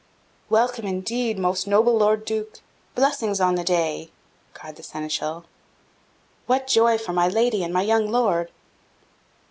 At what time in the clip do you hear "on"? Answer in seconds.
3.39-3.53